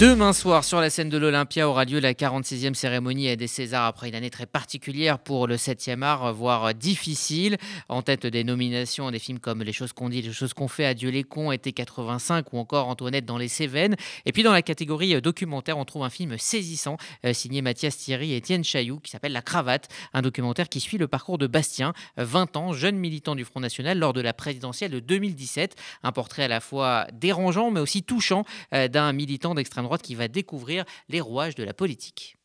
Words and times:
Demain 0.00 0.32
soir, 0.32 0.62
sur 0.62 0.80
la 0.80 0.90
scène 0.90 1.08
de 1.08 1.18
l'Olympia, 1.18 1.68
aura 1.68 1.84
lieu 1.84 1.98
la 1.98 2.14
46e 2.14 2.74
cérémonie 2.74 3.36
des 3.36 3.48
Césars 3.48 3.86
après 3.86 4.08
une 4.08 4.14
année 4.14 4.30
très 4.30 4.46
particulière 4.46 5.18
pour 5.18 5.48
le 5.48 5.56
7e 5.56 6.02
art, 6.02 6.32
voire 6.32 6.72
difficile. 6.72 7.56
En 7.88 8.02
tête 8.02 8.24
des 8.24 8.44
nominations, 8.44 9.10
des 9.10 9.18
films 9.18 9.40
comme 9.40 9.64
Les 9.64 9.72
choses 9.72 9.92
qu'on 9.92 10.08
dit, 10.08 10.22
Les 10.22 10.32
choses 10.32 10.54
qu'on 10.54 10.68
fait, 10.68 10.84
Adieu 10.84 11.10
les 11.10 11.24
cons, 11.24 11.50
Été 11.50 11.72
85 11.72 12.52
ou 12.52 12.58
encore 12.58 12.86
Antoinette 12.86 13.24
dans 13.24 13.38
les 13.38 13.48
Cévennes. 13.48 13.96
Et 14.24 14.30
puis 14.30 14.44
dans 14.44 14.52
la 14.52 14.62
catégorie 14.62 15.20
documentaire, 15.20 15.76
on 15.78 15.84
trouve 15.84 16.04
un 16.04 16.10
film 16.10 16.38
saisissant 16.38 16.96
euh, 17.26 17.32
signé 17.32 17.60
Mathias 17.60 17.96
Thierry 17.96 18.34
et 18.34 18.36
Étienne 18.36 18.62
Chailloux 18.62 19.00
qui 19.00 19.10
s'appelle 19.10 19.32
La 19.32 19.42
Cravate, 19.42 19.88
un 20.14 20.22
documentaire 20.22 20.68
qui 20.68 20.78
suit 20.78 20.98
le 20.98 21.08
parcours 21.08 21.38
de 21.38 21.48
Bastien, 21.48 21.92
20 22.18 22.56
ans, 22.56 22.72
jeune 22.72 22.98
militant 22.98 23.34
du 23.34 23.44
Front 23.44 23.58
National 23.58 23.98
lors 23.98 24.12
de 24.12 24.20
la 24.20 24.32
présidentielle 24.32 24.92
de 24.92 25.00
2017. 25.00 25.74
Un 26.04 26.12
portrait 26.12 26.44
à 26.44 26.48
la 26.48 26.60
fois 26.60 27.08
dérangeant 27.12 27.72
mais 27.72 27.80
aussi 27.80 28.04
touchant 28.04 28.44
euh, 28.74 28.86
d'un 28.86 29.12
militant 29.12 29.56
d'extrême 29.56 29.87
droite 29.88 30.02
qui 30.02 30.14
va 30.14 30.28
découvrir 30.28 30.84
les 31.08 31.20
rouages 31.20 31.54
de 31.54 31.64
la 31.64 31.72
politique. 31.72 32.36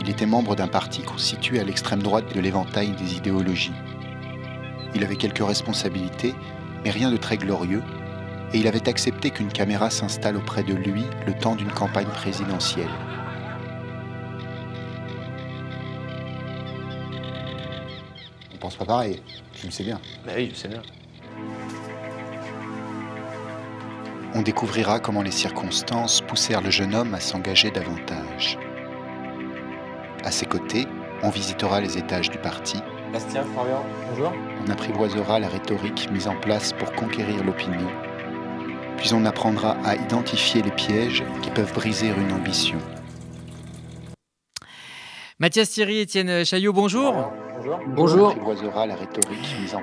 Il 0.00 0.08
était 0.08 0.26
membre 0.26 0.54
d'un 0.54 0.68
parti 0.68 1.02
constitué 1.02 1.58
à 1.58 1.64
l'extrême 1.64 2.02
droite 2.02 2.32
de 2.34 2.40
l'éventail 2.40 2.92
des 2.92 3.16
idéologies. 3.16 3.74
Il 4.94 5.02
avait 5.02 5.16
quelques 5.16 5.44
responsabilités, 5.44 6.34
mais 6.84 6.90
rien 6.90 7.10
de 7.10 7.16
très 7.16 7.36
glorieux, 7.36 7.82
et 8.52 8.58
il 8.58 8.68
avait 8.68 8.88
accepté 8.88 9.30
qu'une 9.30 9.52
caméra 9.52 9.90
s'installe 9.90 10.36
auprès 10.36 10.62
de 10.62 10.74
lui 10.74 11.02
le 11.26 11.34
temps 11.34 11.56
d'une 11.56 11.72
campagne 11.72 12.06
présidentielle. 12.06 12.90
On 18.54 18.58
pense 18.58 18.76
pas 18.76 18.84
pareil, 18.84 19.20
tu 19.52 19.66
le 19.66 19.72
sais 19.72 19.84
bien. 19.84 20.00
Bah 20.24 20.32
oui, 20.36 20.50
je 20.50 20.56
sais 20.56 20.68
bien. 20.68 20.82
On 24.34 24.42
découvrira 24.42 24.98
comment 24.98 25.22
les 25.22 25.30
circonstances 25.30 26.20
poussèrent 26.20 26.62
le 26.62 26.70
jeune 26.70 26.94
homme 26.94 27.14
à 27.14 27.20
s'engager 27.20 27.70
davantage. 27.70 28.58
À 30.24 30.30
ses 30.30 30.46
côtés, 30.46 30.86
on 31.22 31.30
visitera 31.30 31.80
les 31.80 31.98
étages 31.98 32.30
du 32.30 32.38
parti. 32.38 32.78
Bastien, 33.12 33.44
Florian, 33.44 33.84
bonjour. 34.08 34.32
On 34.64 34.70
apprivoisera 34.70 35.38
la 35.38 35.48
rhétorique 35.48 36.10
mise 36.10 36.28
en 36.28 36.36
place 36.36 36.72
pour 36.72 36.92
conquérir 36.92 37.44
l'opinion. 37.44 37.90
Puis 38.96 39.12
on 39.12 39.24
apprendra 39.24 39.76
à 39.84 39.96
identifier 39.96 40.62
les 40.62 40.70
pièges 40.70 41.24
qui 41.42 41.50
peuvent 41.50 41.72
briser 41.74 42.08
une 42.08 42.32
ambition. 42.32 42.78
Mathias 45.38 45.70
Thierry, 45.70 45.98
Étienne 45.98 46.44
Chaillot, 46.44 46.72
bonjour. 46.72 47.12
Bonjour. 47.12 47.41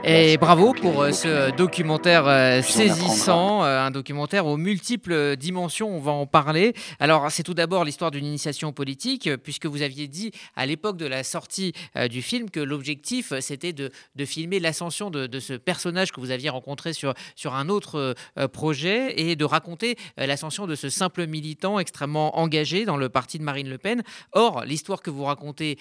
Et 0.03 0.37
bravo 0.37 0.73
pour 0.73 1.01
euh, 1.01 1.11
ce 1.11 1.55
documentaire 1.55 2.27
euh, 2.27 2.61
saisissant, 2.61 3.63
euh, 3.63 3.79
un 3.79 3.91
documentaire 3.91 4.45
aux 4.45 4.57
multiples 4.57 5.35
dimensions, 5.37 5.89
on 5.89 5.99
va 5.99 6.11
en 6.11 6.25
parler. 6.25 6.73
Alors 6.99 7.31
c'est 7.31 7.43
tout 7.43 7.53
d'abord 7.53 7.85
l'histoire 7.85 8.11
d'une 8.11 8.25
initiation 8.25 8.71
politique, 8.73 9.29
puisque 9.43 9.65
vous 9.65 9.81
aviez 9.81 10.07
dit 10.07 10.31
à 10.55 10.65
l'époque 10.65 10.97
de 10.97 11.05
la 11.05 11.23
sortie 11.23 11.73
du 12.09 12.21
film 12.21 12.49
que 12.49 12.59
l'objectif 12.59 13.33
c'était 13.39 13.73
de, 13.73 13.91
filmer 14.25 14.59
l'ascension 14.59 15.09
de, 15.09 15.39
ce 15.39 15.53
personnage 15.53 16.11
que 16.11 16.19
vous 16.19 16.31
aviez 16.31 16.49
rencontré 16.49 16.93
sur, 16.93 17.13
sur 17.35 17.55
un 17.55 17.69
autre 17.69 18.15
projet 18.51 19.19
et 19.19 19.35
de 19.35 19.45
raconter 19.45 19.95
l'ascension 20.17 20.67
de 20.67 20.75
ce 20.75 20.89
simple 20.89 21.27
militant 21.27 21.79
extrêmement 21.79 22.37
engagé 22.37 22.85
dans 22.85 22.97
le 22.97 23.09
parti 23.09 23.39
de 23.39 23.43
Marine 23.43 23.69
Le 23.69 23.77
Pen. 23.77 24.03
Or, 24.33 24.63
l'histoire 24.65 25.01
que 25.01 25.09
vous 25.09 25.23
racontez 25.23 25.77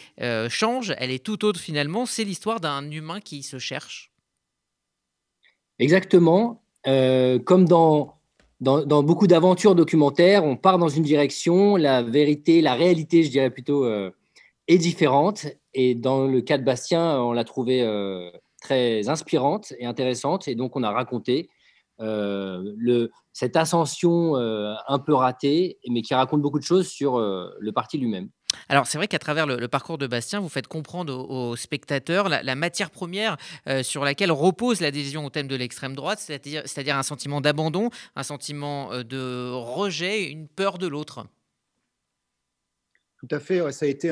change, 0.48 0.94
elle 0.98 1.10
est 1.10 1.24
tout 1.24 1.44
autre 1.44 1.60
finalement 1.60 1.88
c'est 2.06 2.25
l'histoire 2.25 2.61
d'un 2.61 2.91
humain 2.91 3.20
qui 3.20 3.42
se 3.42 3.58
cherche. 3.58 4.12
Exactement. 5.78 6.62
Euh, 6.86 7.39
comme 7.39 7.67
dans, 7.67 8.19
beaucoup 8.61 9.27
d'aventures 9.27 9.75
documentaires, 9.75 10.44
on 10.44 10.56
part 10.56 10.78
dans 10.78 10.89
une 10.89 11.03
direction, 11.03 11.77
la 11.77 12.03
vérité, 12.03 12.61
la 12.61 12.75
réalité, 12.75 13.22
je 13.22 13.31
dirais 13.31 13.50
plutôt, 13.50 13.84
euh, 13.84 14.11
est 14.66 14.78
différente. 14.78 15.47
Et 15.75 15.94
dans 15.94 16.27
le 16.27 16.41
cas 16.41 16.59
de 16.59 16.64
Bastien, 16.64 17.20
on 17.20 17.33
l'a 17.33 17.44
trouvé 17.44 17.82
euh, 17.82 18.31
très 18.60 19.09
inspirante 19.09 19.72
et 19.78 19.87
intéressante. 19.87 20.48
Et 20.48 20.54
donc, 20.54 20.77
on 20.77 20.82
a 20.82 20.91
raconté 20.91 21.48
cette 23.32 23.56
ascension 23.56 24.37
un 24.37 24.98
peu 25.00 25.15
ratée, 25.15 25.78
mais 25.88 26.00
qui 26.00 26.15
raconte 26.15 26.43
beaucoup 26.43 26.60
de 26.60 26.65
choses 26.65 26.87
sur 26.87 27.19
le 27.19 27.72
parti 27.72 27.98
lui-même. 27.98 28.28
Alors 28.69 28.86
c'est 28.86 28.98
vrai 28.98 29.09
qu'à 29.09 29.19
travers 29.19 29.47
le, 29.47 29.69
parcours 29.69 29.98
de 29.98 30.06
Bastien, 30.06 30.41
vous 30.41 30.48
faites 30.48 30.66
comprendre 30.66 31.14
aux, 31.14 31.56
spectateurs 31.56 32.28
la, 32.28 32.54
matière 32.54 32.91
première 32.91 33.36
euh, 33.66 33.82
sur 33.82 34.04
laquelle 34.04 34.32
repose 34.32 34.81
l'adhésion 34.81 35.26
au 35.26 35.31
thème 35.31 35.48
de 35.48 35.56
l'extrême 35.56 35.94
droite, 35.94 36.19
c'est-à-dire 36.19 36.97
un 36.97 37.03
sentiment 37.03 37.41
d'abandon, 37.41 37.91
un 38.16 38.22
sentiment 38.22 38.92
euh, 38.92 39.03
de 39.03 39.50
rejet, 39.50 40.31
une 40.31 40.48
peur 40.48 40.78
de 40.78 40.86
l'autre. 40.86 41.26
Tout 43.19 43.28
à 43.31 43.41
fait, 43.41 43.72
ça 43.72 43.84
a 43.84 43.88
été 43.88 44.10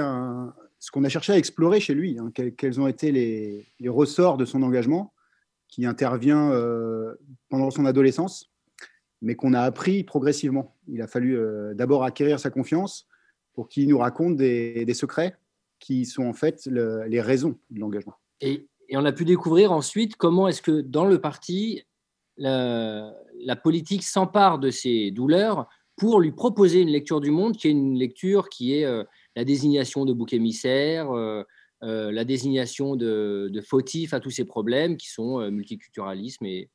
ce 0.79 0.91
qu'on 0.91 1.05
a 1.05 1.09
cherché 1.09 1.33
à 1.33 1.39
explorer 1.39 1.79
chez 1.79 1.95
lui, 1.95 2.19
hein, 2.19 2.33
quels, 2.57 2.81
ont 2.81 2.89
été 2.89 3.13
les, 3.13 3.89
ressorts 3.89 4.37
de 4.37 4.45
son 4.45 4.63
engagement 4.63 5.13
qui 5.69 5.87
intervient 5.87 6.51
euh, 6.51 7.15
pendant 7.49 7.71
son 7.71 7.87
adolescence, 7.87 8.51
mais 9.23 9.37
qu'on 9.37 9.53
a 9.53 9.61
appris 9.61 10.03
progressivement. 10.03 10.75
Il 10.89 11.03
a 11.03 11.07
fallu 11.07 11.39
d'abord 11.75 12.03
acquérir 12.03 12.41
sa 12.41 12.51
confiance, 12.51 13.07
pour 13.57 13.69
qu'il 13.69 13.89
nous 13.89 13.99
raconte 13.99 14.37
des, 14.37 14.95
secrets 14.95 15.35
qui 15.81 16.05
sont 16.05 16.25
en 16.25 16.35
fait 16.35 16.67
les 16.67 17.21
raisons 17.21 17.59
de 17.71 17.81
l'engagement. 17.81 18.15
Et, 18.41 18.69
on 18.93 19.05
a 19.05 19.11
pu 19.11 19.25
découvrir 19.25 19.73
ensuite 19.73 20.15
comment 20.15 20.47
est-ce 20.47 20.63
que 20.63 20.81
dans 20.81 21.07
le 21.07 21.21
parti, 21.21 21.83
la, 22.37 23.13
politique 23.65 24.05
s'empare 24.05 24.61
de 24.61 24.71
ses 24.71 25.11
douleurs 25.11 25.69
pour 25.97 26.21
lui 26.21 26.31
proposer 26.31 26.83
une 26.83 26.91
lecture 26.91 27.21
du 27.21 27.33
monde 27.33 27.57
qui 27.57 27.67
est 27.67 27.73
une 27.73 27.99
lecture 27.99 28.49
qui 28.49 28.75
est 28.75 28.85
euh, 28.85 29.03
la 29.35 29.45
désignation 29.45 30.05
de 30.05 30.13
bouc 30.13 30.35
émissaire, 30.35 31.11
euh, 31.11 31.43
euh, 31.83 32.13
la 32.13 32.25
désignation 32.25 32.95
de, 32.95 33.49
de, 33.51 33.61
fautifs 33.63 34.13
à 34.13 34.21
tous 34.21 34.31
ces 34.31 34.45
problèmes 34.45 34.99
qui 34.99 35.09
sont 35.09 35.51
multiculturalisme 35.51 36.45
et, 36.45 36.71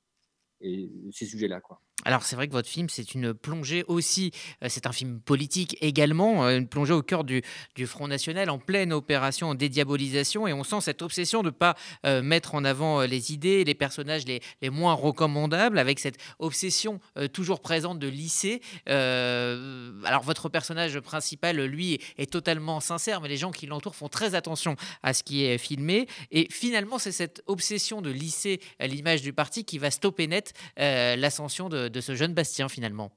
et 0.61 0.89
ces 1.11 1.27
sujets-là. 1.27 1.61
Alors 2.03 2.23
c'est 2.23 2.35
vrai 2.35 2.47
que 2.47 2.53
votre 2.53 2.69
film, 2.69 2.89
c'est 2.89 3.13
une 3.13 3.33
plongée 3.33 3.83
aussi, 3.87 4.31
euh, 4.63 4.67
c'est 4.69 4.87
un 4.87 4.91
film 4.91 5.19
politique 5.19 5.77
également, 5.81 6.45
euh, 6.45 6.57
une 6.57 6.67
plongée 6.67 6.93
au 6.93 7.03
cœur 7.03 7.23
du, 7.23 7.43
Front 7.85 8.07
National 8.07 8.49
en 8.49 8.59
pleine 8.59 8.93
opération 8.93 9.53
dédiabolisation. 9.55 10.47
Et 10.47 10.53
on 10.53 10.63
sent 10.63 10.81
cette 10.81 11.01
obsession 11.01 11.41
de 11.41 11.47
ne 11.47 11.51
pas 11.51 11.75
euh, 12.05 12.21
mettre 12.21 12.55
en 12.55 12.63
avant 12.63 13.01
les 13.01 13.33
idées, 13.33 13.63
les 13.63 13.73
personnages 13.73 14.23
les, 14.25 14.69
moins 14.69 14.93
recommandables 14.93 15.79
avec 15.79 15.99
cette 15.99 16.17
obsession 16.39 16.99
toujours 17.33 17.59
présente 17.59 17.99
de 17.99 18.07
lycée. 18.07 18.61
alors 18.85 20.21
votre 20.23 20.47
personnage 20.49 20.99
principal, 20.99 21.59
lui, 21.61 21.99
est, 22.17 22.31
totalement 22.31 22.79
sincère, 22.79 23.19
mais 23.21 23.27
les 23.27 23.37
gens 23.37 23.51
qui 23.51 23.65
l'entourent 23.65 23.95
font 23.95 24.07
très 24.07 24.35
attention 24.35 24.75
à 25.03 25.13
ce 25.13 25.23
qui 25.23 25.43
est 25.43 25.57
filmé. 25.57 26.07
Et 26.31 26.47
finalement 26.49 26.99
c'est 26.99 27.11
cette 27.11 27.41
obsession 27.47 28.01
de 28.01 28.09
lycée, 28.09 28.61
l'image 28.79 29.21
du 29.21 29.33
parti, 29.33 29.65
qui 29.65 29.77
va 29.77 29.91
stopper 29.91 30.27
net 30.27 30.53
l'ascension 30.77 31.67
de 31.67 31.90
de 31.91 32.01
ce 32.01 32.15
jeune 32.15 32.33
Bastien 32.33 32.69
finalement 32.69 33.11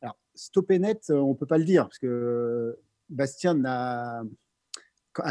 Alors, 0.00 0.18
stopper 0.34 0.78
net, 0.78 1.06
euh, 1.10 1.14
on 1.14 1.30
ne 1.30 1.34
peut 1.34 1.46
pas 1.46 1.58
le 1.58 1.64
dire, 1.64 1.84
parce 1.84 1.98
que 1.98 2.78
Bastien 3.08 3.64
a, 3.64 4.22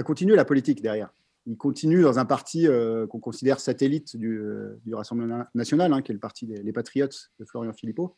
continué 0.03 0.35
la 0.35 0.46
politique 0.46 0.81
derrière. 0.81 1.13
Il 1.47 1.57
continue 1.57 2.02
dans 2.02 2.19
un 2.19 2.25
parti 2.25 2.68
euh, 2.68 3.07
qu'on 3.07 3.19
considère 3.19 3.59
satellite 3.59 4.16
du, 4.16 4.40
euh, 4.40 4.79
Rassemblement 4.91 5.46
national, 5.56 5.91
hein, 5.94 6.02
qui 6.02 6.12
est 6.12 6.13
le 6.13 6.19
parti 6.19 6.46
des 6.46 6.74
Patriotes 6.74 7.31
de 7.40 7.46
Florian 7.46 7.74
Philippot. 7.74 8.16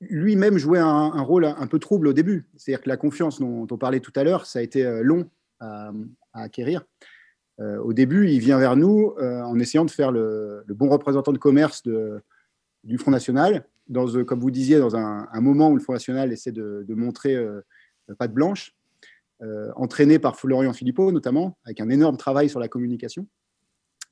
Lui-même 0.00 0.58
jouait 0.58 0.78
un, 0.78 1.22
rôle 1.22 1.44
un 1.44 1.66
peu 1.66 1.80
trouble 1.80 2.06
au 2.06 2.12
début. 2.12 2.48
C'est-à-dire 2.56 2.84
que 2.84 2.88
la 2.88 2.96
confiance 2.96 3.40
dont, 3.40 3.66
on 3.68 3.78
parlait 3.78 3.98
tout 3.98 4.12
à 4.14 4.22
l'heure, 4.22 4.46
ça 4.46 4.60
a 4.60 4.62
été 4.62 4.84
long 5.02 5.28
à, 5.58 5.90
acquérir. 6.34 6.84
Euh, 7.60 7.78
au 7.78 7.92
début, 7.92 8.28
il 8.28 8.38
vient 8.38 8.58
vers 8.58 8.76
nous 8.76 9.14
euh, 9.18 9.42
en 9.42 9.58
essayant 9.58 9.84
de 9.84 9.90
faire 9.90 10.12
le, 10.12 10.64
bon 10.68 10.88
représentant 10.88 11.32
de 11.32 11.38
commerce 11.38 11.82
du 12.84 12.98
Front 12.98 13.10
National, 13.10 13.66
euh, 13.94 14.24
comme 14.24 14.40
vous 14.40 14.50
disiez, 14.50 14.78
dans 14.78 14.96
un, 14.96 15.40
moment 15.40 15.70
où 15.70 15.74
le 15.74 15.82
Front 15.82 15.94
National 15.94 16.32
essaie 16.32 16.52
de, 16.52 16.84
montrer 16.88 17.36
patte 18.18 18.32
blanche, 18.32 18.74
entraîné 19.76 20.18
par 20.18 20.36
Florian 20.36 20.72
Philippot 20.72 21.12
notamment, 21.12 21.58
avec 21.64 21.80
un 21.80 21.88
énorme 21.88 22.16
travail 22.16 22.48
sur 22.48 22.60
la 22.60 22.68
communication. 22.68 23.26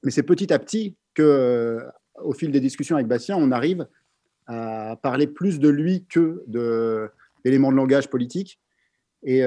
Mais 0.03 0.11
c'est 0.11 0.23
petit 0.23 0.53
à 0.53 0.59
petit 0.59 0.97
que, 1.15 1.85
au 2.17 2.33
fil 2.33 2.51
des 2.51 2.61
discussions 2.61 2.97
avec 2.97 3.09
Bastien, 3.09 3.37
on 3.37 3.51
arrive 3.51 3.87
à 4.47 4.97
parler 5.03 5.27
plus 5.27 5.59
de 5.59 5.69
lui 5.69 6.05
que 6.07 6.45
d'éléments 7.45 7.73
de, 7.73 7.77
langage 7.77 8.09
politique 8.09 8.61
et, 9.23 9.43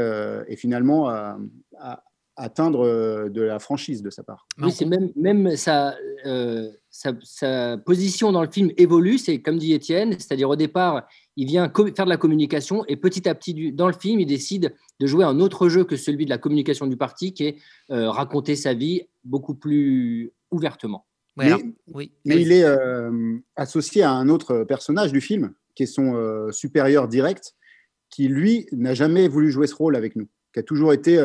finalement 0.55 1.09
à, 1.09 2.03
atteindre 2.39 2.85
euh, 2.85 3.29
de 3.29 3.41
la 3.41 3.59
franchise 3.59 4.01
de 4.01 4.09
sa 4.09 4.23
part. 4.23 4.47
Oui, 4.59 4.71
c'est 4.71 4.85
même, 4.85 5.11
même 5.15 5.55
sa, 5.57 5.95
euh, 6.25 6.69
sa, 6.89 7.77
position 7.77 8.31
dans 8.31 8.41
le 8.41 8.49
film 8.49 8.71
évolue, 8.77 9.17
c'est 9.17 9.41
comme 9.41 9.57
dit 9.57 9.73
Étienne, 9.73 10.13
c'est-à-dire 10.13 10.49
au 10.49 10.55
départ, 10.55 11.07
il 11.35 11.47
vient 11.47 11.71
faire 11.95 12.05
de 12.05 12.09
la 12.09 12.17
communication 12.17 12.83
et 12.87 12.95
petit 12.95 13.27
à 13.27 13.35
petit, 13.35 13.73
dans 13.73 13.87
le 13.87 13.93
film, 13.93 14.19
il 14.19 14.25
décide 14.25 14.73
de 14.99 15.07
jouer 15.07 15.25
un 15.25 15.39
autre 15.39 15.69
jeu 15.69 15.83
que 15.83 15.97
celui 15.97 16.25
de 16.25 16.29
la 16.29 16.37
communication 16.37 16.87
du 16.87 16.97
parti, 16.97 17.33
qui 17.33 17.43
est 17.45 17.57
euh, 17.91 18.09
raconter 18.09 18.55
sa 18.55 18.73
vie 18.73 19.03
beaucoup 19.23 19.55
plus 19.55 20.31
ouvertement. 20.51 21.05
oui, 21.37 22.11
mais 22.25 22.41
il 22.41 22.51
est 22.51 22.65
associé 23.55 24.03
à 24.03 24.11
un 24.11 24.27
autre 24.29 24.63
personnage 24.63 25.11
du 25.11 25.21
film, 25.21 25.53
qui 25.75 25.83
est 25.83 25.93
son 25.93 26.51
supérieur 26.51 27.07
direct, 27.07 27.55
qui 28.09 28.27
lui 28.27 28.67
n'a 28.71 28.93
jamais 28.93 29.27
voulu 29.27 29.51
jouer 29.51 29.67
ce 29.67 29.75
rôle 29.75 29.95
avec 29.95 30.15
nous, 30.15 30.27
qui 30.53 30.59
a 30.59 30.63
toujours 30.63 30.91
été 30.91 31.17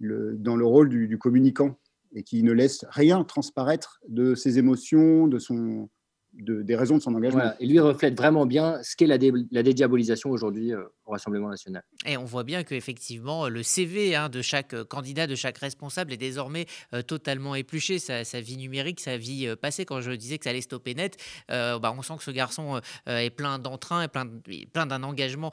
dans 0.00 0.56
le 0.56 0.64
rôle 0.64 0.88
du 0.88 1.18
communicant 1.18 1.78
et 2.14 2.22
qui 2.22 2.42
ne 2.42 2.52
laisse 2.52 2.84
rien 2.88 3.22
transparaître 3.24 4.00
de 4.08 4.34
ses 4.34 4.58
émotions, 4.58 5.26
de 5.26 5.38
son, 5.38 5.88
des 6.32 6.76
raisons 6.76 6.96
de 6.96 7.02
son 7.02 7.14
engagement. 7.14 7.52
Et 7.58 7.66
lui 7.66 7.80
reflète 7.80 8.16
vraiment 8.16 8.46
bien 8.46 8.80
ce 8.82 8.94
qu'est 8.96 9.06
la, 9.06 9.18
la, 9.50 9.62
dédiabolisation 9.62 10.30
aujourd'hui 10.30 10.72
euh, 10.72 10.84
au 11.04 11.12
Rassemblement 11.12 11.48
national. 11.48 11.82
Et 12.06 12.16
on 12.16 12.24
voit 12.24 12.44
bien 12.44 12.62
qu'effectivement, 12.62 13.48
le 13.48 13.62
CV 13.62 14.14
hein, 14.14 14.28
de 14.28 14.40
chaque 14.40 14.74
euh, 14.74 14.84
candidat, 14.84 15.26
de 15.26 15.34
chaque 15.34 15.58
responsable 15.58 16.12
est 16.12 16.16
désormais 16.16 16.66
euh, 16.94 17.02
totalement 17.02 17.54
épluché. 17.54 17.98
Sa, 17.98 18.40
vie 18.40 18.56
numérique, 18.56 19.00
sa 19.00 19.16
vie 19.16 19.54
passée, 19.60 19.84
quand 19.84 20.00
je 20.00 20.12
disais 20.12 20.38
que 20.38 20.44
ça 20.44 20.50
allait 20.50 20.60
stopper 20.60 20.94
net, 20.94 21.16
bah, 21.48 21.94
on 21.96 22.02
sent 22.02 22.14
que 22.18 22.24
ce 22.24 22.30
garçon 22.30 22.80
est 23.06 23.30
plein 23.30 23.58
d'entrain, 23.58 24.08
plein, 24.08 24.26
plein 24.72 24.86
d'un 24.86 25.02
engagement 25.02 25.50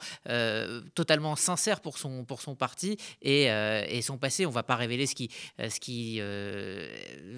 totalement 0.94 1.36
sincère 1.36 1.80
pour 1.80 1.98
son, 1.98 2.24
pour 2.24 2.40
son 2.40 2.54
parti 2.54 2.96
et, 3.22 3.44
et 3.44 4.02
son 4.02 4.16
passé. 4.16 4.46
On 4.46 4.50
ne 4.50 4.54
va 4.54 4.62
pas 4.62 4.76
révéler 4.76 5.06
ce 5.06 5.14
qui, 5.14 5.30
ce 5.58 5.80
qui 5.80 6.20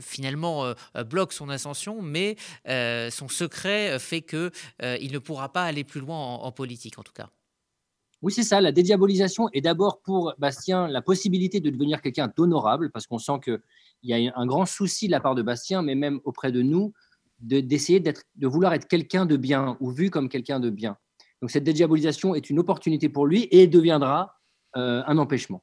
finalement 0.01 0.73
bloque 1.07 1.33
son 1.33 1.49
ascension, 1.49 2.03
mais 2.03 2.37
son 2.67 3.29
secret 3.33 3.91
euh, 3.91 3.99
fait 3.99 4.23
qu'il 4.23 4.51
euh, 4.83 4.97
il 5.01 5.13
ne 5.13 5.19
pourra 5.19 5.53
pas 5.53 5.65
aller 5.65 5.85
plus 5.85 6.01
loin 6.01 6.19
en, 6.19 6.53
politique, 6.53 6.99
en 6.99 7.03
tout 7.03 7.13
cas. 7.13 7.31
Oui, 8.23 8.33
c'est 8.33 8.43
ça. 8.43 8.61
La 8.61 8.73
dédiabolisation 8.73 9.49
est 9.53 9.63
d'abord 9.63 10.01
pour 10.03 10.35
Bastien 10.39 10.89
la 10.89 11.01
possibilité 11.01 11.61
de 11.61 11.71
devenir 11.71 12.03
quelqu'un 12.03 12.31
d'honorable, 12.37 12.91
parce 12.91 13.07
qu'on 13.07 13.19
sent 13.19 13.41
qu'il 13.43 13.61
y 14.03 14.29
a 14.29 14.33
un 14.37 14.47
grand 14.47 14.67
souci 14.67 15.07
de 15.07 15.13
la 15.13 15.21
part 15.21 15.35
de 15.35 15.43
Bastien, 15.43 15.83
mais 15.83 15.95
même 15.95 16.21
auprès 16.25 16.53
de 16.53 16.61
nous, 16.61 16.93
d'essayer 17.41 18.01
d'être, 18.01 18.25
de 18.37 18.47
vouloir 18.47 18.75
être 18.75 18.87
quelqu'un 18.87 19.25
de 19.25 19.37
bien 19.37 19.77
ou 19.81 19.91
vu 19.91 20.11
comme 20.11 20.29
quelqu'un 20.29 20.61
de 20.61 20.69
bien. 20.69 20.99
Donc 21.41 21.51
cette 21.51 21.65
dédiabolisation 21.65 22.35
est 22.35 22.51
une 22.51 22.59
opportunité 22.59 23.09
pour 23.09 23.27
lui 23.27 23.49
et 23.51 23.67
deviendra 23.67 24.37
euh, 24.77 25.03
un 25.07 25.19
empêchement. 25.19 25.63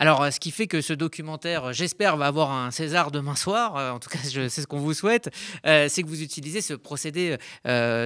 Alors, 0.00 0.22
euh, 0.22 0.30
ce 0.30 0.38
qui 0.38 0.52
fait 0.52 0.68
que 0.68 0.80
ce 0.80 0.92
documentaire, 0.92 1.64
euh, 1.64 1.72
j'espère, 1.72 2.16
va 2.16 2.26
avoir 2.26 2.52
un 2.52 2.70
César 2.70 3.10
demain 3.10 3.34
soir, 3.34 3.76
euh, 3.76 3.90
en 3.90 3.98
tout 3.98 4.08
cas, 4.08 4.20
c'est 4.22 4.48
ce 4.48 4.66
qu'on 4.68 4.78
vous 4.78 4.94
souhaite, 4.94 5.28
c'est 5.64 6.02
que 6.02 6.06
vous 6.06 6.22
utilisez 6.22 6.60
ce 6.60 6.74
procédé 6.74 7.36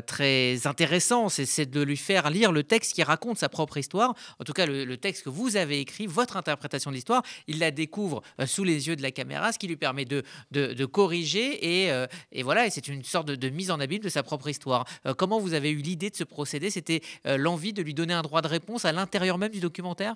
très 0.06 0.66
intéressant, 0.66 1.28
c'est 1.28 1.66
de 1.70 1.82
lui 1.82 1.98
faire 1.98 2.30
lire 2.30 2.50
le 2.50 2.62
texte 2.62 2.94
qui 2.94 3.02
raconte 3.02 3.36
sa 3.36 3.50
propre 3.50 3.76
histoire, 3.76 4.14
en 4.38 4.44
tout 4.44 4.54
cas 4.54 4.64
le, 4.64 4.96
texte 4.96 5.24
que 5.24 5.28
vous 5.28 5.56
avez 5.56 5.80
écrit, 5.80 6.06
votre 6.06 6.36
interprétation 6.36 6.90
de 6.90 6.96
l'histoire, 6.96 7.22
il 7.46 7.58
la 7.58 7.70
découvre 7.70 8.22
sous 8.46 8.64
les 8.64 8.88
yeux 8.88 8.96
de 8.96 9.02
la 9.02 9.10
caméra, 9.10 9.52
ce 9.52 9.58
qui 9.58 9.68
lui 9.68 9.76
permet 9.76 10.04
de, 10.04 10.22
de, 10.50 10.84
corriger, 10.86 11.84
et, 11.84 12.06
et, 12.32 12.42
voilà, 12.42 12.66
et 12.66 12.70
c'est 12.70 12.88
une 12.88 13.04
sorte 13.04 13.26
de, 13.26 13.48
mise 13.50 13.70
en 13.70 13.80
abîme 13.80 14.02
de 14.02 14.08
sa 14.08 14.22
propre 14.22 14.48
histoire. 14.48 14.86
comment 15.18 15.38
vous 15.38 15.52
avez 15.52 15.70
eu 15.70 15.76
l'idée 15.76 16.10
de 16.10 16.16
ce 16.16 16.24
procédé? 16.24 16.70
C'était 16.70 17.02
l'envie 17.24 17.72
de 17.72 17.82
lui 17.82 17.94
donner 17.94 18.14
un 18.14 18.22
droit 18.22 18.40
de 18.40 18.48
réponse 18.48 18.84
à 18.84 18.92
l'intérieur 18.92 19.36
même 19.36 19.52
du 19.52 19.60
documentaire? 19.60 20.14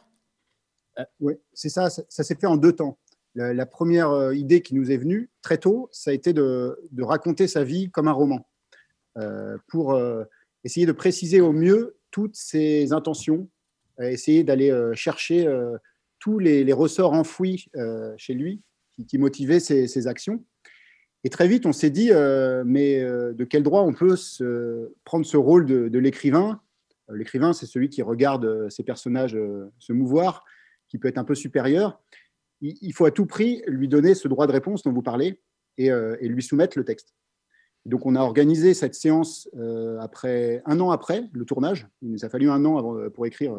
Oui, 1.20 1.34
c'est 1.52 1.68
ça, 1.68 1.90
ça, 1.90 2.24
s'est 2.24 2.34
fait 2.34 2.46
en 2.46 2.56
deux 2.56 2.72
temps. 2.72 2.98
La, 3.34 3.66
première 3.66 4.10
euh, 4.10 4.34
idée 4.34 4.62
qui 4.62 4.74
nous 4.74 4.90
est 4.90 4.96
venue 4.96 5.28
très 5.42 5.58
tôt, 5.58 5.90
ça 5.92 6.10
a 6.10 6.14
été 6.14 6.32
de, 6.32 6.78
raconter 7.00 7.46
sa 7.48 7.64
vie 7.64 7.90
comme 7.90 8.08
un 8.08 8.12
roman, 8.12 8.48
euh, 9.18 9.58
pour 9.68 9.98
essayer 10.64 10.86
de 10.86 10.92
préciser 10.92 11.40
au 11.40 11.52
mieux 11.52 11.96
toutes 12.10 12.36
ses 12.36 12.92
intentions, 12.92 13.48
essayer 14.00 14.42
d'aller 14.42 14.74
chercher 14.94 15.46
tous 16.18 16.38
les, 16.38 16.72
ressorts 16.72 17.12
enfouis 17.12 17.66
chez 18.16 18.32
lui 18.32 18.62
qui, 19.06 19.18
motivaient 19.18 19.60
ses, 19.60 20.06
actions. 20.06 20.42
Et 21.24 21.28
très 21.28 21.46
vite, 21.46 21.66
on 21.66 21.72
s'est 21.72 21.90
dit, 21.90 22.10
mais 22.64 23.00
de 23.02 23.44
quel 23.44 23.62
droit 23.62 23.82
on 23.82 23.92
peut 23.92 24.16
se, 24.16 24.94
prendre 25.04 25.26
ce 25.26 25.36
rôle 25.36 25.66
de, 25.66 25.88
de 25.88 25.98
l'écrivain? 25.98 26.60
L'écrivain, 27.12 27.52
c'est 27.52 27.66
celui 27.66 27.90
qui 27.90 28.00
regarde 28.00 28.70
ses 28.70 28.82
personnages 28.82 29.38
se 29.78 29.92
mouvoir 29.92 30.42
qui 30.88 30.98
peut 30.98 31.08
être 31.08 31.18
un 31.18 31.24
peu 31.24 31.34
supérieur, 31.34 32.00
il, 32.60 32.92
faut 32.92 33.04
à 33.04 33.10
tout 33.10 33.26
prix 33.26 33.62
lui 33.66 33.88
donner 33.88 34.14
ce 34.14 34.28
droit 34.28 34.46
de 34.46 34.52
réponse 34.52 34.82
dont 34.82 34.92
vous 34.92 35.02
parlez 35.02 35.40
et, 35.78 35.90
euh, 35.90 36.16
lui 36.20 36.42
soumettre 36.42 36.78
le 36.78 36.84
texte. 36.84 37.14
Donc, 37.84 38.06
on 38.06 38.16
a 38.16 38.20
organisé 38.20 38.74
cette 38.74 38.94
séance 38.94 39.48
euh, 39.56 39.98
après 40.00 40.62
un 40.64 40.80
an 40.80 40.90
après 40.90 41.28
le 41.32 41.44
tournage. 41.44 41.86
Il 42.02 42.10
nous 42.10 42.24
a 42.24 42.28
fallu 42.28 42.50
un 42.50 42.64
an 42.64 42.96
euh, 42.96 43.10
pour 43.10 43.26
écrire 43.26 43.56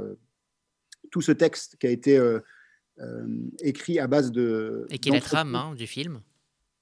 tout 1.11 1.21
ce 1.21 1.31
texte 1.31 1.77
qui 1.77 1.87
a 1.87 1.91
été 1.91 2.19
écrit 3.61 3.99
à 3.99 4.07
base 4.07 4.31
de. 4.31 4.85
Et 4.89 4.97
qui 4.97 5.09
est 5.09 5.13
la 5.13 5.21
trame 5.21 5.55
hein, 5.55 5.75
du 5.75 5.87
film. 5.87 6.21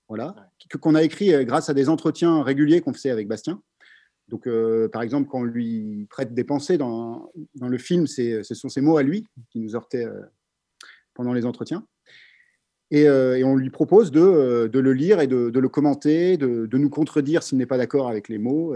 Voilà, 0.08 0.36
qu'on 0.82 0.96
a 0.96 1.04
écrit 1.04 1.46
grâce 1.46 1.70
à 1.70 1.74
des 1.74 1.90
entretiens 1.90 2.44
réguliers 2.44 2.80
qu'on 2.80 2.94
faisait 2.94 3.10
avec 3.10 3.28
Bastien. 3.28 3.62
Donc, 4.28 4.50
par 4.92 5.02
exemple, 5.02 5.30
quand 5.30 5.42
on 5.42 5.44
lui 5.44 6.08
prête 6.10 6.34
des 6.34 6.44
pensées 6.44 6.78
dans, 6.78 7.32
dans 7.56 7.68
le 7.68 7.78
film, 7.78 8.08
ce 8.08 8.42
sont 8.42 8.70
ses 8.70 8.82
mots 8.82 8.98
à 8.98 9.04
lui 9.04 9.28
qui 9.52 9.60
nous 9.60 9.76
heurtaient 9.76 10.08
pendant 11.14 11.34
les 11.34 11.46
entretiens. 11.46 11.86
Et, 12.92 13.08
euh, 13.08 13.42
on 13.44 13.56
lui 13.56 13.70
propose 13.70 14.12
de, 14.12 14.20
euh, 14.20 14.68
de, 14.68 14.80
le 14.80 14.94
lire 14.94 15.20
et 15.20 15.28
de, 15.28 15.60
le 15.60 15.70
commenter, 15.70 16.38
de, 16.38 16.78
nous 16.78 16.90
contredire 16.90 17.42
s'il 17.42 17.58
n'est 17.58 17.66
pas 17.66 17.78
d'accord 17.78 18.08
avec 18.08 18.30
les 18.30 18.38
mots. 18.38 18.76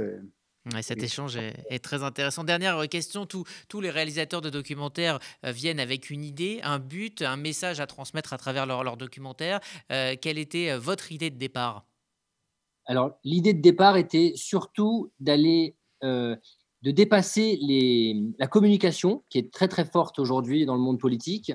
cet 0.81 1.04
échange 1.04 1.38
est, 1.38 1.84
très 1.84 2.04
intéressant. 2.04 2.44
Dernière 2.44 2.88
question, 2.90 3.25
tous, 3.25 3.44
tous 3.68 3.81
les 3.81 3.90
réalisateurs 3.90 4.42
de 4.42 4.50
documentaires 4.50 5.19
euh, 5.45 5.52
viennent 5.52 5.80
avec 5.80 6.10
une 6.10 6.24
idée, 6.24 6.60
un 6.63 6.80
but, 6.80 7.22
un 7.22 7.38
message 7.38 7.80
à 7.80 7.88
transmettre 7.88 8.34
à 8.34 8.38
travers 8.38 8.66
leur, 8.66 8.84
leur 8.84 8.98
documentaire. 8.98 9.60
quelle 9.90 10.38
était 10.38 10.75
votre 10.78 11.12
idée 11.12 11.30
de 11.30 11.38
départ? 11.38 11.86
Alors, 12.89 13.12
l'idée 13.24 13.53
de 13.53 13.62
départ 13.62 13.97
était 13.97 14.33
surtout 14.36 15.12
d'aller, 15.19 15.77
de 16.01 16.39
dépasser 16.83 17.59
la 18.39 18.47
communication, 18.47 19.24
qui 19.30 19.38
est 19.38 19.53
très 19.53 19.68
très 19.68 19.86
forte 19.86 20.18
aujourd'hui 20.18 20.65
dans 20.65 20.74
le 20.74 20.81
monde 20.81 21.00
politique, 21.00 21.53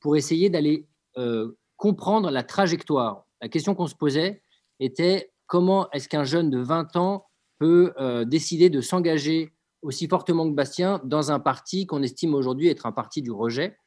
pour 0.00 0.16
essayer 0.16 0.50
d'aller 0.50 0.86
euh, 1.16 1.56
comprendre 1.76 2.30
la 2.30 2.42
trajectoire. 2.42 3.24
La 3.40 3.48
question 3.48 3.74
qu'on 3.74 3.86
se 3.86 3.94
posait 3.94 4.42
était 4.80 5.32
comment 5.46 5.90
est-ce 5.92 6.10
qu'un 6.10 6.24
jeune 6.24 6.50
de 6.50 6.58
20 6.58 6.96
ans 6.96 7.24
peut 7.58 7.94
euh, 7.98 8.26
décider 8.26 8.68
de 8.68 8.82
s'engager 8.82 9.54
aussi 9.80 10.06
fortement 10.06 10.46
que 10.46 10.54
Bastien 10.54 11.00
dans 11.04 11.32
un 11.32 11.40
parti 11.40 11.86
qu'on 11.86 12.02
estime 12.02 12.34
aujourd'hui 12.34 12.68
être 12.68 12.84
un 12.84 12.92
parti 12.92 13.22
du 13.22 13.30
rejet? 13.30 13.78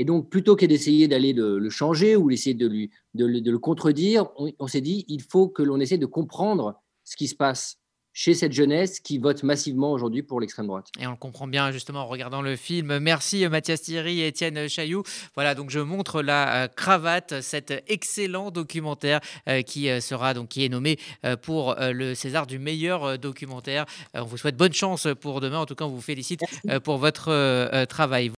Et 0.00 0.04
donc, 0.06 0.30
plutôt 0.30 0.56
que 0.56 0.64
d'essayer 0.64 1.08
d'aller 1.08 1.34
le, 1.34 1.68
changer 1.68 2.16
ou 2.16 2.30
d'essayer 2.30 2.54
de, 2.54 2.66
lui, 2.66 2.90
de, 3.12 3.26
le 3.26 3.58
contredire, 3.58 4.28
on 4.58 4.66
s'est 4.66 4.80
dit, 4.80 5.04
il 5.08 5.20
faut 5.20 5.46
que 5.46 5.62
l'on 5.62 5.78
essaie 5.78 5.98
de 5.98 6.06
comprendre 6.06 6.80
ce 7.04 7.16
qui 7.16 7.28
se 7.28 7.34
passe 7.34 7.80
chez 8.12 8.34
cette 8.34 8.52
jeunesse 8.52 9.00
qui 9.00 9.18
vote 9.18 9.42
massivement 9.42 9.92
aujourd'hui 9.92 10.22
pour 10.22 10.40
l'extrême 10.40 10.66
droite. 10.66 10.88
Et 10.98 11.06
on 11.06 11.12
le 11.12 11.16
comprend 11.16 11.46
bien 11.46 11.70
justement 11.70 12.00
en 12.00 12.06
regardant 12.06 12.42
le 12.42 12.56
film. 12.56 12.98
Merci 12.98 13.46
Mathias 13.48 13.82
Thierry 13.82 14.20
et 14.20 14.28
Étienne 14.28 14.68
Chailloux. 14.68 15.04
Voilà, 15.34 15.54
donc 15.54 15.70
je 15.70 15.78
montre 15.78 16.22
la 16.22 16.64
euh, 16.64 16.68
cravate, 16.68 17.40
cet 17.40 17.72
excellent 17.86 18.50
documentaire 18.50 19.20
euh, 19.48 19.62
qui 19.62 19.88
euh, 19.88 20.00
sera 20.00 20.34
donc 20.34 20.48
qui 20.48 20.64
est 20.64 20.68
nommé 20.68 20.98
pour 21.42 21.76
le 21.78 22.14
César 22.14 22.46
du 22.46 22.58
meilleur 22.58 23.18
documentaire. 23.18 23.86
On 24.14 24.24
vous 24.24 24.36
souhaite 24.36 24.56
bonne 24.56 24.72
chance 24.72 25.06
pour 25.20 25.40
demain. 25.40 25.58
En 25.58 25.66
tout 25.66 25.74
cas, 25.74 25.84
on 25.84 25.90
vous 25.90 26.00
félicite 26.00 26.40
pour 26.82 26.98
votre 26.98 27.84
travail. 27.84 28.28